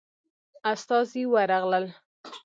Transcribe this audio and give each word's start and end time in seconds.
استازي 0.71 1.23
ورغلل. 1.33 1.85